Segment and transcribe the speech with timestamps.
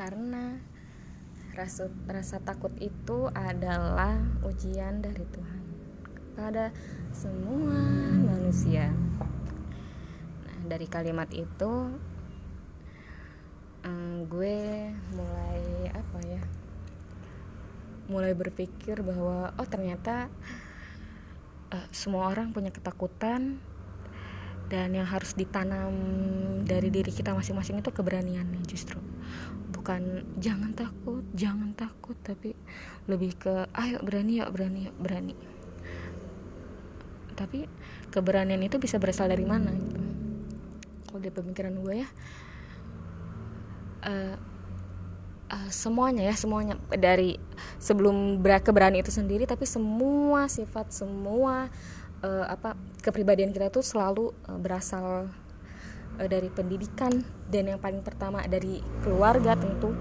[0.00, 0.56] karena
[1.52, 4.16] rasa rasa takut itu adalah
[4.48, 5.62] ujian dari Tuhan
[6.08, 6.72] kepada
[7.12, 7.76] semua
[8.16, 8.96] manusia.
[10.40, 11.92] Nah dari kalimat itu
[13.84, 16.40] um, gue mulai apa ya
[18.08, 20.32] mulai berpikir bahwa oh ternyata
[21.76, 23.60] uh, semua orang punya ketakutan
[24.72, 25.92] dan yang harus ditanam
[26.64, 28.96] dari diri kita masing-masing itu keberaniannya justru
[29.80, 32.52] bukan jangan takut jangan takut tapi
[33.08, 35.34] lebih ke ayo berani yuk berani yuk berani.
[37.32, 37.64] Tapi
[38.12, 39.72] keberanian itu bisa berasal dari mana?
[41.08, 42.08] Kalau di pemikiran gue ya
[44.04, 44.36] uh,
[45.48, 46.76] uh, semuanya ya semuanya.
[46.92, 47.40] Dari
[47.80, 51.72] sebelum keberanian itu sendiri tapi semua sifat semua
[52.20, 55.32] uh, apa kepribadian kita tuh selalu uh, berasal
[56.18, 57.12] uh, dari pendidikan
[57.46, 59.94] dan yang paling pertama dari keluarga tentu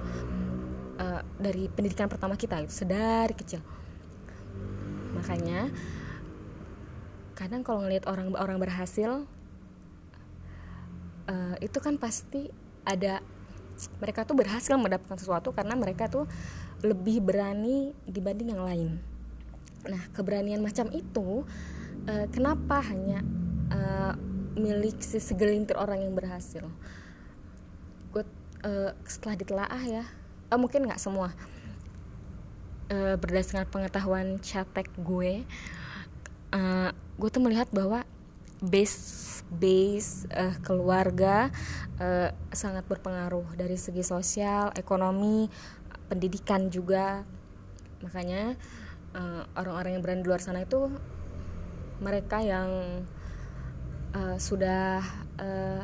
[0.98, 3.62] uh, dari pendidikan pertama kita itu sedari kecil
[5.14, 5.68] makanya
[7.36, 9.28] kadang kalau ngelihat orang orang berhasil
[11.30, 12.50] uh, itu kan pasti
[12.84, 13.22] ada
[14.04, 16.28] mereka tuh berhasil mendapatkan sesuatu karena mereka tuh
[16.84, 18.90] lebih berani dibanding yang lain.
[19.88, 21.48] Nah, keberanian macam itu
[22.08, 23.24] uh, kenapa hanya
[24.60, 26.68] milik segelintir orang yang berhasil.
[28.12, 28.28] Gue
[28.68, 30.04] uh, setelah ditelaah ya
[30.52, 31.32] uh, mungkin nggak semua
[32.92, 35.46] uh, berdasarkan pengetahuan catek gue
[36.54, 38.04] uh, gue tuh melihat bahwa
[38.60, 41.48] base base uh, keluarga
[41.98, 45.48] uh, sangat berpengaruh dari segi sosial ekonomi
[46.12, 47.24] pendidikan juga.
[48.00, 48.56] Makanya
[49.58, 50.86] orang-orang uh, yang berada di luar sana itu
[52.00, 53.02] mereka yang
[54.16, 55.04] uh, sudah
[55.42, 55.84] uh,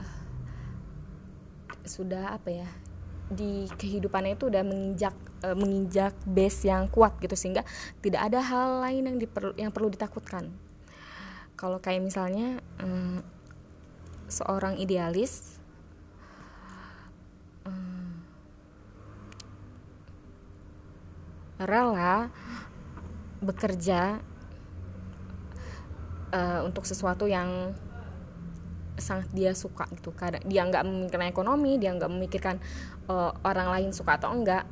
[1.85, 2.69] sudah apa ya
[3.25, 7.65] di kehidupannya itu udah menginjak uh, menginjak base yang kuat gitu sehingga
[8.01, 10.53] tidak ada hal lain yang diperlu yang perlu ditakutkan.
[11.55, 13.23] Kalau kayak misalnya um,
[14.27, 15.55] seorang idealis
[21.55, 22.27] rela
[23.39, 24.19] bekerja
[26.35, 27.71] uh, untuk sesuatu yang
[28.97, 30.11] sangat dia suka gitu.
[30.15, 32.59] Kadang dia nggak memikirkan ekonomi dia nggak memikirkan
[33.11, 34.67] uh, orang lain suka atau enggak.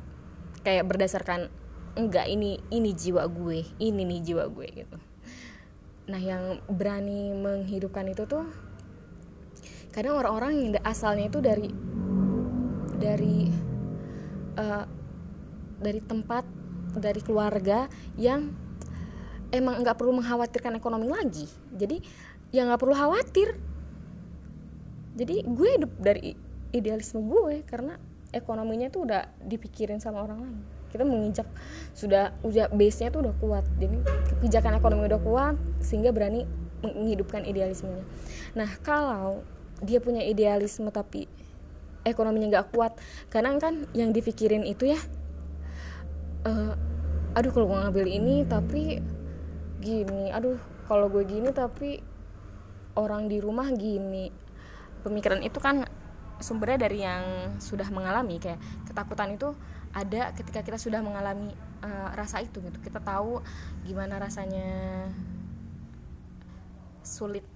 [0.64, 1.52] Kayak berdasarkan
[1.94, 4.96] enggak ini ini jiwa gue ini nih jiwa gue gitu.
[6.10, 8.44] Nah yang berani menghidupkan itu tuh
[9.94, 11.70] kadang orang-orang yang asalnya itu dari
[12.98, 13.46] dari
[14.58, 14.84] uh,
[15.78, 16.42] dari tempat
[16.98, 17.86] dari keluarga
[18.18, 18.50] yang
[19.54, 21.46] emang nggak perlu mengkhawatirkan ekonomi lagi.
[21.70, 22.02] Jadi
[22.50, 23.54] ya nggak perlu khawatir
[25.14, 26.34] jadi gue hidup dari
[26.74, 27.98] idealisme gue karena
[28.34, 30.58] ekonominya tuh udah dipikirin sama orang lain.
[30.90, 31.46] Kita menginjak
[31.94, 33.64] sudah udah base nya tuh udah kuat.
[33.78, 34.02] Jadi
[34.34, 36.42] kebijakan ekonomi udah kuat sehingga berani
[36.82, 38.02] menghidupkan idealismenya.
[38.58, 39.46] Nah kalau
[39.82, 41.30] dia punya idealisme tapi
[42.04, 42.92] ekonominya nggak kuat
[43.32, 45.00] kadang kan yang dipikirin itu ya
[46.46, 46.76] uh,
[47.34, 49.00] aduh kalau gue ngambil ini tapi
[49.80, 51.98] gini aduh kalau gue gini tapi
[52.94, 54.30] orang di rumah gini
[55.04, 55.84] pemikiran itu kan
[56.42, 59.54] sumbernya dari yang sudah mengalami kayak ketakutan itu
[59.94, 61.54] ada ketika kita sudah mengalami
[61.84, 62.78] uh, rasa itu gitu.
[62.82, 63.38] Kita tahu
[63.86, 65.06] gimana rasanya
[67.04, 67.46] sulit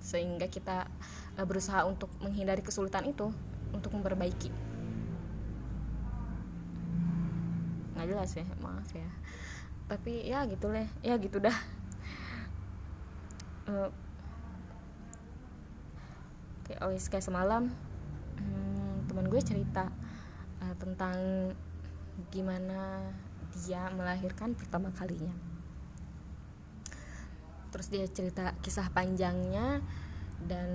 [0.00, 0.88] sehingga kita
[1.36, 3.28] uh, berusaha untuk menghindari kesulitan itu
[3.76, 4.48] untuk memperbaiki.
[7.92, 9.08] Nggak jelas ya maaf ya.
[9.92, 11.56] Tapi ya gitu lah ya gitu dah.
[13.68, 13.92] Uh,
[16.82, 17.70] oh kayak semalam
[18.38, 19.86] hmm, teman gue cerita
[20.62, 21.16] uh, tentang
[22.34, 23.12] gimana
[23.52, 25.32] dia melahirkan pertama kalinya.
[27.72, 29.80] Terus dia cerita kisah panjangnya
[30.44, 30.70] dan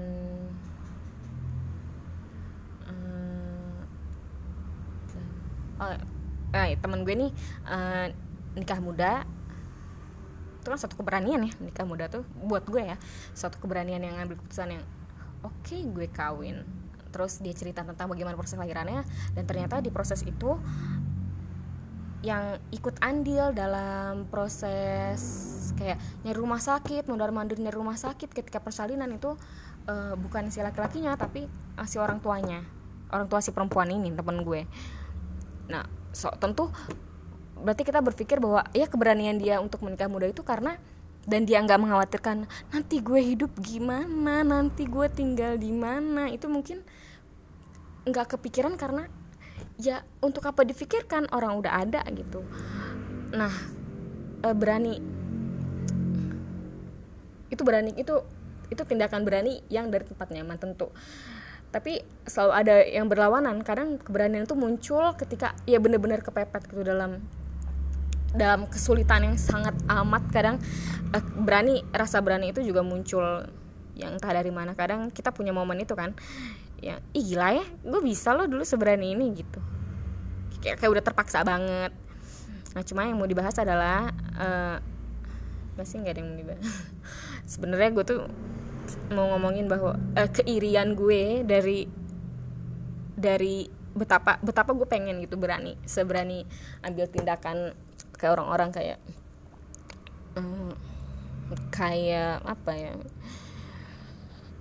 [2.86, 3.82] uh,
[5.82, 5.94] oh,
[6.54, 7.32] eh, teman gue nih
[7.66, 8.08] uh,
[8.58, 9.26] nikah muda.
[10.62, 12.98] Itu kan satu keberanian ya nikah muda tuh buat gue ya
[13.32, 14.84] satu keberanian yang ngambil keputusan yang
[15.48, 16.62] oke okay, gue kawin.
[17.10, 19.02] Terus dia cerita tentang bagaimana proses lahirannya
[19.34, 20.60] dan ternyata di proses itu
[22.26, 25.22] yang ikut andil dalam proses
[25.78, 29.38] kayak nyari rumah sakit mondar mandir nyari rumah sakit ketika persalinan itu
[29.86, 31.46] uh, bukan si laki-lakinya tapi
[31.78, 32.66] uh, si orang tuanya
[33.14, 34.66] orang tua si perempuan ini temen gue.
[35.70, 36.74] Nah so tentu
[37.58, 40.82] berarti kita berpikir bahwa ya keberanian dia untuk menikah muda itu karena
[41.28, 44.48] dan dia nggak mengkhawatirkan nanti gue hidup gimana?
[44.48, 46.32] Nanti gue tinggal di mana?
[46.32, 46.82] Itu mungkin
[48.08, 49.12] nggak kepikiran karena
[49.76, 51.28] ya untuk apa difikirkan?
[51.36, 52.48] Orang udah ada gitu.
[53.36, 53.52] Nah
[54.40, 54.96] e, berani.
[57.52, 58.24] Itu berani itu
[58.72, 60.96] itu tindakan berani yang dari tempat nyaman tentu.
[61.68, 63.60] Tapi selalu ada yang berlawanan.
[63.68, 67.20] Kadang keberanian itu muncul ketika ya benar-benar kepepet gitu dalam
[68.38, 70.56] dalam kesulitan yang sangat amat kadang
[71.12, 73.50] eh, berani rasa berani itu juga muncul
[73.98, 74.78] yang entah dari mana.
[74.78, 76.14] Kadang kita punya momen itu kan
[76.78, 79.60] ya ih gila ya gue bisa loh dulu seberani ini gitu.
[80.62, 81.92] Kayak, kayak udah terpaksa banget.
[82.78, 84.78] Nah cuma yang mau dibahas adalah uh,
[85.74, 86.66] masih nggak ada yang mau dibahas?
[87.52, 88.22] Sebenarnya gue tuh
[89.12, 91.90] mau ngomongin bahwa uh, keirian gue dari
[93.18, 93.66] dari
[93.98, 96.46] betapa betapa gue pengen gitu berani seberani
[96.86, 97.74] ambil tindakan
[98.18, 99.00] kayak orang-orang kayak
[100.36, 100.74] um,
[101.70, 102.94] kayak apa ya?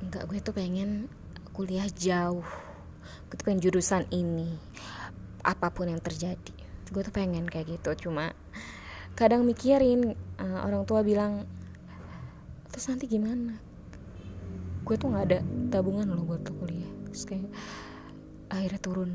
[0.04, 1.10] Enggak gue tuh pengen
[1.56, 2.44] kuliah jauh.
[3.26, 4.54] Gue tuh pengen jurusan ini
[5.42, 6.54] apa pun yang terjadi.
[6.92, 8.36] Gue tuh pengen kayak gitu cuma
[9.16, 11.48] kadang mikirin uh, orang tua bilang
[12.70, 13.56] terus nanti gimana?
[14.84, 15.38] Gue tuh nggak ada
[15.72, 16.92] tabungan loh buat kuliah.
[17.10, 17.50] Terus kayak
[18.52, 19.12] akhirnya turun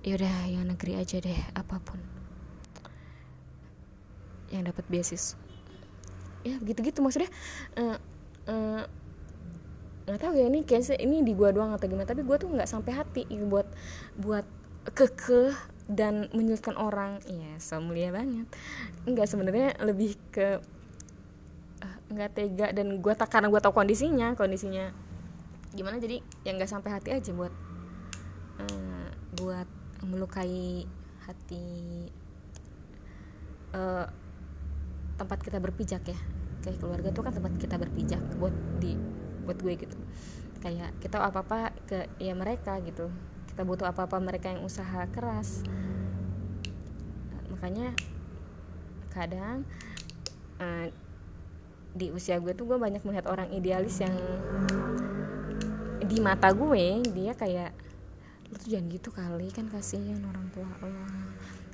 [0.00, 2.19] yaudah yang negeri aja deh apa pun
[4.50, 5.38] yang dapat beasiswa.
[6.46, 7.30] Ya gitu-gitu maksudnya.
[7.78, 7.96] Uh,
[8.50, 8.82] uh,
[10.08, 12.66] nggak tahu ya ini kayaknya ini di gua doang atau gimana tapi gua tuh nggak
[12.66, 13.68] sampai hati buat
[14.18, 14.42] buat
[14.90, 15.54] kekeh
[15.86, 17.22] dan menyulitkan orang.
[17.30, 18.50] Ya so mulia banget.
[19.06, 20.58] Nggak sebenarnya lebih ke
[21.84, 24.90] uh, tega dan gua tak karena gua tahu kondisinya kondisinya
[25.70, 27.54] gimana jadi yang nggak sampai hati aja buat
[28.58, 29.08] uh,
[29.38, 29.68] buat
[30.02, 30.82] melukai
[31.22, 31.66] hati
[35.20, 36.18] tempat kita berpijak ya.
[36.64, 38.96] Kayak keluarga tuh kan tempat kita berpijak buat di
[39.44, 39.96] buat gue gitu.
[40.64, 43.12] Kayak kita apa apa ke ya mereka gitu.
[43.52, 45.60] Kita butuh apa apa mereka yang usaha keras.
[47.52, 47.92] Makanya
[49.12, 49.68] kadang
[50.56, 50.88] uh,
[51.92, 54.14] di usia gue tuh gue banyak melihat orang idealis yang
[56.00, 57.74] di mata gue dia kayak
[58.50, 60.90] lu tuh jangan gitu kali kan kasihan orang tua lo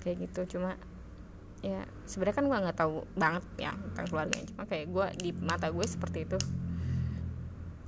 [0.05, 0.57] kayak gitu.
[0.57, 0.77] Cuma
[1.65, 4.47] ya sebenarnya kan gue nggak tahu banget ya tentang keluarganya.
[4.53, 6.39] Cuma kayak gue di mata gue seperti itu.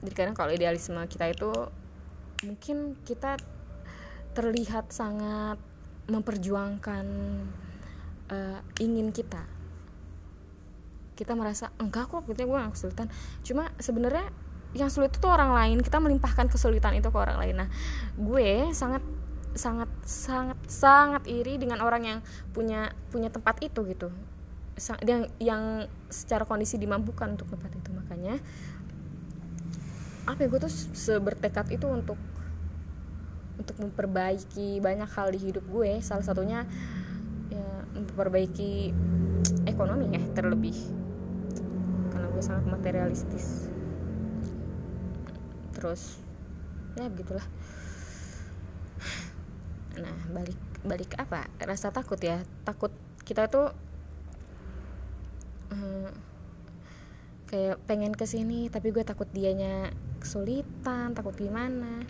[0.05, 1.51] Jadi kadang kalau idealisme kita itu
[2.47, 3.35] mungkin kita
[4.33, 5.59] terlihat sangat
[6.07, 7.07] memperjuangkan
[8.31, 9.43] uh, ingin kita.
[11.19, 13.09] Kita merasa enggak kok gitu gue gak kesulitan.
[13.43, 14.31] Cuma sebenarnya
[14.77, 15.83] yang sulit itu orang lain.
[15.83, 17.67] Kita melimpahkan kesulitan itu ke orang lain.
[17.67, 17.69] Nah
[18.15, 19.03] gue sangat
[19.55, 22.19] sangat sangat sangat iri dengan orang yang
[22.53, 24.09] punya punya tempat itu gitu.
[25.03, 25.63] Yang yang
[26.09, 27.91] secara kondisi dimampukan untuk tempat itu.
[27.93, 28.39] Makanya
[30.29, 32.21] apa ya gue tuh sebertekad itu untuk
[33.59, 35.99] untuk memperbaiki banyak hal di hidup gue.
[36.05, 36.63] Salah satunya
[37.51, 38.95] ya memperbaiki
[39.67, 40.77] ekonomi ya terlebih.
[42.15, 43.67] Karena gue sangat materialistis.
[45.75, 46.23] Terus
[46.99, 47.47] ya begitulah
[50.01, 51.47] nah balik balik apa?
[51.63, 52.43] Rasa takut ya.
[52.63, 52.93] Takut
[53.27, 53.75] kita tuh
[55.75, 56.11] hmm,
[57.49, 59.91] kayak pengen ke sini tapi gue takut dianya
[60.21, 62.03] kesulitan takut gimana.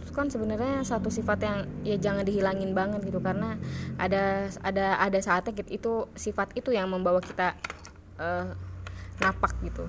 [0.00, 3.58] Itu kan sebenarnya satu sifat yang ya jangan dihilangin banget gitu karena
[3.98, 7.54] ada ada ada saatnya itu sifat itu yang membawa kita
[8.18, 8.50] uh,
[9.20, 9.86] napak gitu.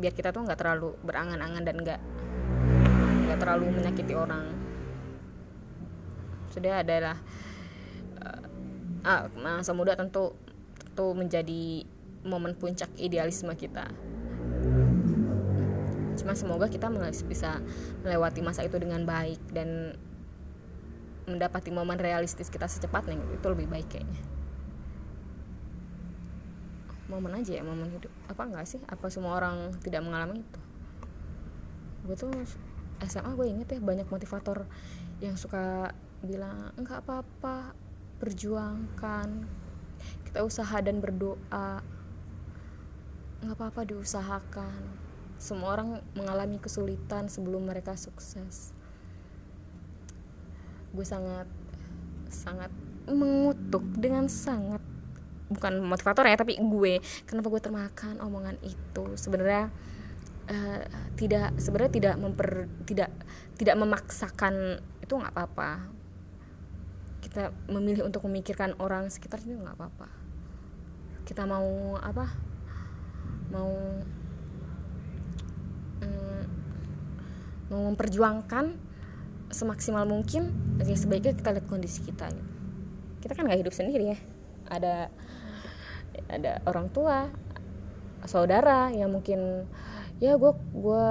[0.00, 2.00] Biar kita tuh nggak terlalu berangan-angan dan nggak
[3.28, 4.59] nggak terlalu menyakiti orang
[6.50, 7.16] sudah adalah
[9.06, 10.34] uh, masa muda tentu
[10.90, 11.86] tentu menjadi
[12.26, 13.88] momen puncak idealisme kita.
[16.20, 16.92] Cuma semoga kita
[17.24, 17.64] bisa
[18.04, 19.96] melewati masa itu dengan baik dan
[21.24, 24.20] mendapati momen realistis kita secepatnya itu lebih baik kayaknya.
[27.08, 28.12] Momen aja ya momen hidup.
[28.28, 28.82] Apa enggak sih?
[28.84, 30.60] Apa semua orang tidak mengalami itu?
[32.04, 32.30] Gue tuh
[33.06, 34.68] SMA gue inget ya banyak motivator
[35.24, 37.72] yang suka bilang enggak apa-apa
[38.20, 39.48] perjuangkan
[40.30, 41.82] kita usaha dan berdoa.
[43.40, 44.80] Nggak apa-apa diusahakan.
[45.40, 48.76] Semua orang mengalami kesulitan sebelum mereka sukses.
[50.92, 51.48] Gue sangat
[52.30, 52.70] sangat
[53.10, 54.78] mengutuk dengan sangat
[55.50, 57.02] bukan motivator ya tapi gue.
[57.26, 59.16] Kenapa gue termakan omongan itu?
[59.16, 59.72] Sebenarnya
[60.46, 60.82] uh,
[61.16, 63.10] tidak sebenarnya tidak memper tidak
[63.56, 65.99] tidak memaksakan itu nggak apa-apa
[67.30, 70.10] kita memilih untuk memikirkan orang sekitar itu nggak apa-apa.
[71.22, 72.26] Kita mau apa?
[73.54, 73.70] Mau
[76.02, 76.42] mm,
[77.70, 78.74] mau memperjuangkan
[79.54, 80.50] semaksimal mungkin
[80.82, 82.26] ya sebaiknya kita lihat kondisi kita.
[83.22, 84.18] Kita kan nggak hidup sendiri ya.
[84.66, 84.94] Ada
[86.34, 87.30] ada orang tua
[88.26, 89.70] saudara yang mungkin
[90.18, 91.08] ya gue gue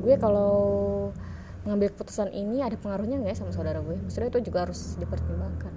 [0.00, 0.56] gue kalau
[1.62, 3.94] mengambil keputusan ini ada pengaruhnya nggak ya sama saudara gue?
[3.94, 5.74] Maksudnya itu juga harus dipertimbangkan.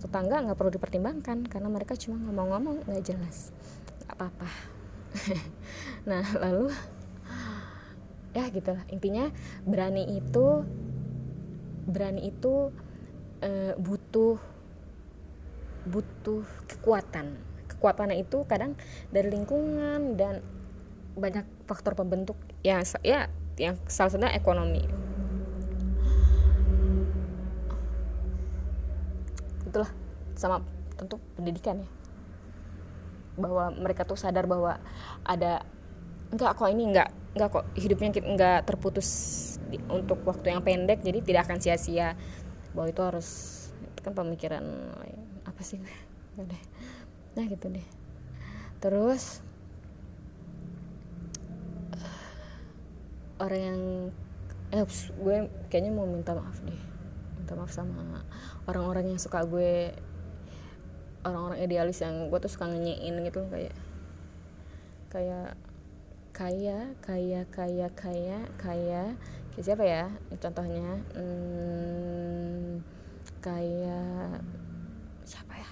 [0.00, 3.52] Tetangga nggak perlu dipertimbangkan karena mereka cuma ngomong-ngomong nggak jelas.
[4.04, 4.48] Nggak apa-apa.
[6.04, 6.68] Nah lalu
[8.36, 8.84] ya gitulah.
[8.92, 9.32] Intinya
[9.64, 10.60] berani itu
[11.88, 12.68] berani itu
[13.40, 14.36] e, butuh
[15.88, 17.40] butuh kekuatan.
[17.72, 18.76] Kekuatannya itu kadang
[19.12, 20.44] dari lingkungan dan
[21.16, 22.36] banyak faktor pembentuk.
[22.60, 24.82] Ya ya yang salah satunya ekonomi.
[29.68, 29.90] Itulah
[30.34, 30.62] sama
[30.98, 31.90] tentu pendidikan ya.
[33.38, 34.78] Bahwa mereka tuh sadar bahwa
[35.22, 35.62] ada
[36.34, 39.08] enggak kok ini enggak enggak kok hidupnya enggak terputus
[39.70, 42.18] di, untuk waktu yang pendek jadi tidak akan sia-sia.
[42.74, 43.28] Bahwa itu harus
[43.82, 44.64] itu kan pemikiran
[45.46, 45.78] apa sih?
[47.34, 47.86] Nah gitu deh.
[48.82, 49.43] Terus
[53.44, 53.80] orang yang
[54.72, 54.82] eh
[55.20, 55.36] gue
[55.68, 56.80] kayaknya mau minta maaf deh.
[57.36, 58.24] Minta maaf sama
[58.64, 59.92] orang-orang yang suka gue
[61.24, 63.76] orang-orang idealis yang gue tuh suka ngenyein gitu kayak
[65.12, 65.56] kayak
[66.34, 69.02] kaya kaya kaya kaya kaya
[69.54, 70.04] kayak siapa ya
[70.42, 72.82] contohnya hmm,
[73.38, 74.42] kayak
[75.22, 75.70] siapa ya?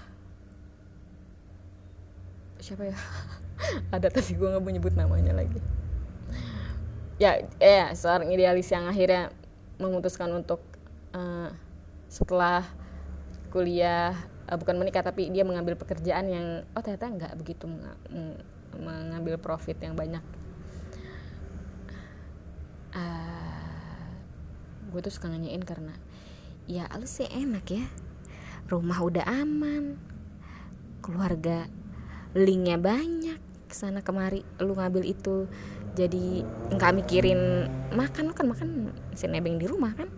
[2.62, 2.96] Siapa ya?
[3.98, 5.58] Ada tapi gue nggak mau nyebut namanya lagi
[7.22, 9.30] ya eh seorang idealis yang akhirnya
[9.78, 10.58] memutuskan untuk
[11.14, 11.54] uh,
[12.10, 12.66] setelah
[13.54, 14.18] kuliah
[14.50, 17.70] uh, bukan menikah tapi dia mengambil pekerjaan yang oh ternyata nggak begitu
[18.74, 20.24] mengambil profit yang banyak.
[22.92, 24.10] Uh,
[24.92, 25.96] gue tuh suka nanyain karena
[26.66, 27.86] ya lu sih enak ya.
[28.66, 29.94] Rumah udah aman.
[31.04, 31.70] Keluarga
[32.34, 33.38] linknya banyak.
[33.70, 35.48] Ke sana kemari lu ngambil itu
[35.92, 36.40] jadi
[36.72, 38.68] nggak mikirin makan kan makan.
[39.12, 40.08] Si nebeng di rumah kan?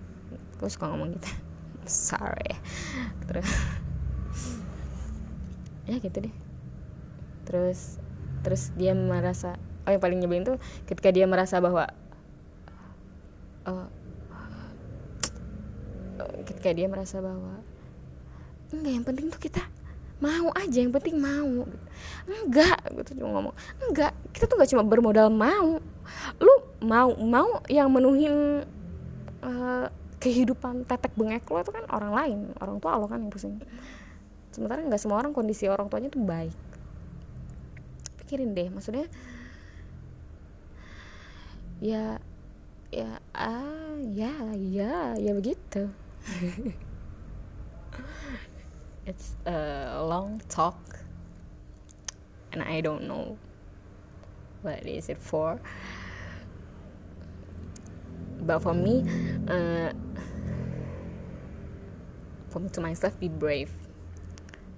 [0.59, 1.31] Gue suka ngomong gitu.
[1.85, 2.57] Sorry
[3.25, 3.49] terus
[5.91, 6.35] ya gitu deh.
[7.45, 8.01] Terus
[8.45, 11.89] terus dia merasa oh yang paling nyebelin tuh ketika dia merasa bahwa
[13.69, 13.89] oh,
[16.49, 17.61] ketika dia merasa bahwa
[18.73, 19.65] enggak yang penting tuh kita
[20.23, 21.67] mau aja yang penting mau.
[22.27, 23.55] Enggak gitu cuma ngomong.
[23.83, 25.81] Enggak kita tuh gak cuma bermodal mau.
[26.39, 26.55] Lu
[26.85, 28.65] mau mau yang menuhin
[29.43, 29.87] uh,
[30.21, 33.61] kehidupan tetek bengek lo itu kan orang lain orang tua lo kan yang pusing.
[34.55, 36.55] Sementara nggak semua orang kondisi orang tuanya tuh baik.
[38.23, 39.11] Pikirin deh maksudnya
[41.83, 42.17] ya
[42.89, 45.91] ya ah ya ya ya begitu
[49.05, 50.81] it's a long talk
[52.53, 53.37] and I don't know
[54.65, 55.61] what is it for.
[58.45, 59.05] But for me
[59.49, 59.93] uh,
[62.49, 63.73] for me to myself be brave.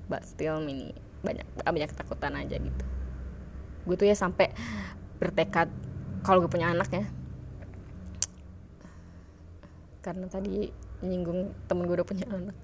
[0.06, 2.85] But still mini banyak banyak ketakutan aja gitu.
[3.87, 4.50] Gue tuh ya sampai
[5.18, 5.71] bertekad
[6.23, 7.06] kalau gue punya anak ya.
[10.02, 10.71] Karena tadi
[11.02, 12.54] nyinggung temen gue udah punya anak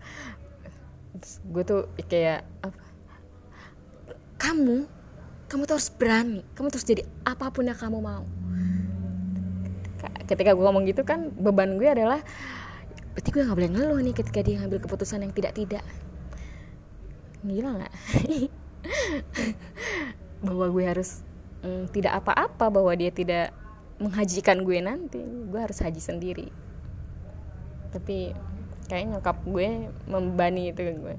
[1.21, 2.83] gue tuh kayak apa?
[4.41, 5.03] Kamu
[5.53, 6.41] kamu tuh harus berani.
[6.57, 8.25] Kamu terus jadi apa pun yang kamu mau.
[10.25, 12.25] Ketika gue ngomong gitu kan beban gue adalah
[13.13, 15.85] berarti gue nggak boleh ngeluh nih ketika dia ngambil keputusan yang tidak tidak
[17.45, 17.93] gila nggak?
[20.49, 21.21] Bahwa gue harus
[21.61, 23.53] mm, tidak apa-apa bahwa dia tidak
[24.01, 25.21] menghajikan gue nanti.
[25.23, 26.49] Gue harus haji sendiri.
[27.93, 28.33] Tapi
[28.93, 31.17] kayak nyokap gue membani itu ke gue.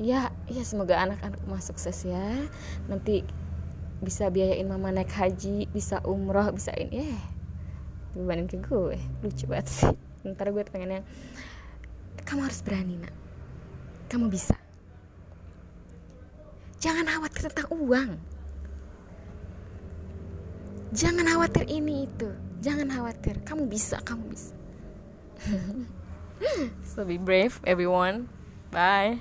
[0.00, 2.48] Ya ya semoga anak-anak masuk sukses ya.
[2.88, 3.28] Nanti
[4.00, 7.12] bisa biayain mama naik haji bisa umroh bisa ini.
[7.12, 7.20] Eh
[8.16, 8.96] bebanin ke gue.
[9.20, 9.92] Lucu banget sih.
[10.24, 11.04] Ntar gue pengennya
[12.24, 13.12] kamu harus berani nak.
[14.08, 14.56] Kamu bisa.
[16.80, 18.10] Jangan khawatir tentang uang.
[20.96, 22.32] Jangan khawatir ini itu.
[22.64, 23.44] Jangan khawatir.
[23.44, 24.56] Kamu bisa kamu bisa
[26.84, 28.28] so be brave everyone.
[28.70, 29.20] Bye